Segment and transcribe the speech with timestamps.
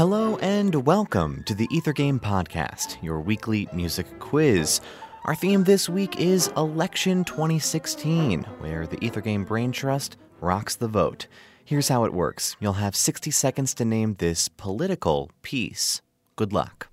[0.00, 4.80] Hello and welcome to the Ether Game Podcast, your weekly music quiz.
[5.26, 10.88] Our theme this week is Election 2016, where the Ether Game Brain Trust rocks the
[10.88, 11.26] vote.
[11.66, 16.00] Here's how it works you'll have 60 seconds to name this political piece.
[16.34, 16.88] Good luck.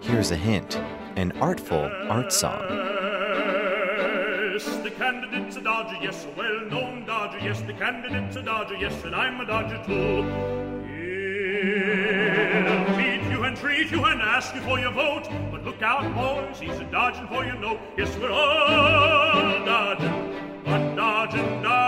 [0.00, 0.76] Here's a hint
[1.20, 2.66] an artful art song.
[4.82, 9.14] The candidate's a Dodger, yes, a well-known Dodger, yes, the candidate's a Dodger, yes, and
[9.14, 10.22] I'm a Dodger too.
[12.64, 16.14] He'll meet you and treat you and ask you for your vote, but look out,
[16.14, 17.80] boys, he's a dodging for your note.
[17.98, 21.79] Yes, we're all dodging, but dodging, dodging,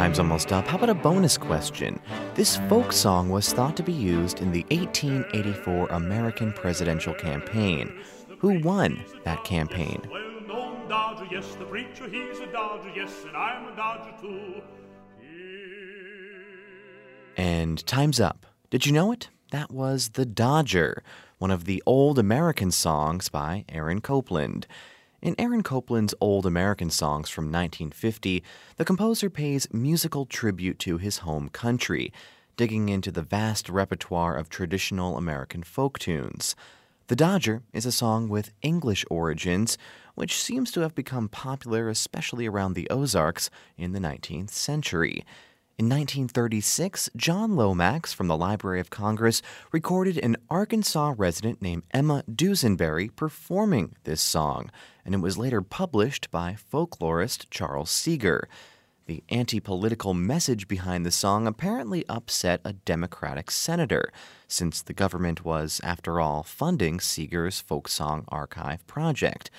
[0.00, 0.66] Time's almost up.
[0.66, 2.00] How about a bonus question?
[2.34, 8.00] This folk song was thought to be used in the 1884 American presidential campaign.
[8.38, 10.00] Who won that campaign?
[10.88, 14.62] Dodger, yes, the preacher, he's a Dodger, yes, and I'm a Dodger too.
[17.36, 18.46] And time's up.
[18.70, 19.28] Did you know it?
[19.50, 21.02] That was The Dodger,
[21.36, 24.66] one of the old American songs by Aaron Copland.
[25.22, 28.42] In Aaron Copland's Old American Songs from 1950,
[28.78, 32.10] the composer pays musical tribute to his home country,
[32.56, 36.56] digging into the vast repertoire of traditional American folk tunes.
[37.08, 39.76] The Dodger is a song with English origins,
[40.14, 45.26] which seems to have become popular especially around the Ozarks in the 19th century.
[45.80, 49.40] In 1936, John Lomax from the Library of Congress
[49.72, 54.70] recorded an Arkansas resident named Emma Dusenbury performing this song,
[55.06, 58.46] and it was later published by folklorist Charles Seeger.
[59.06, 64.12] The anti political message behind the song apparently upset a Democratic senator,
[64.46, 69.50] since the government was, after all, funding Seeger's folk song archive project.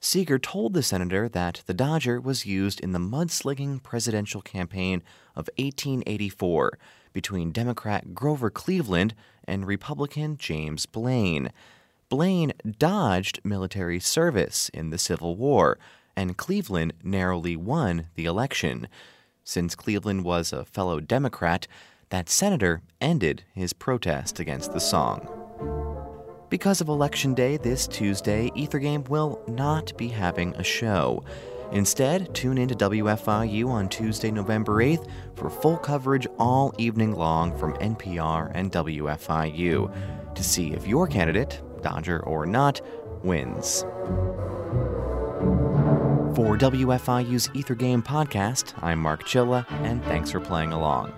[0.00, 5.02] Seeger told the senator that the Dodger was used in the mudslinging presidential campaign
[5.34, 6.78] of 1884
[7.12, 9.14] between Democrat Grover Cleveland
[9.44, 11.50] and Republican James Blaine.
[12.08, 15.78] Blaine dodged military service in the Civil War,
[16.16, 18.88] and Cleveland narrowly won the election.
[19.42, 21.66] Since Cleveland was a fellow Democrat,
[22.10, 25.37] that senator ended his protest against the song.
[26.50, 31.22] Because of Election Day this Tuesday, Ethergame will not be having a show.
[31.72, 37.56] Instead, tune in to WFIU on Tuesday, November 8th for full coverage all evening long
[37.58, 42.80] from NPR and WFIU to see if your candidate, Dodger or not,
[43.22, 43.82] wins.
[46.34, 51.12] For WFIU's Ether Game podcast, I'm Mark Chilla, and thanks for playing along.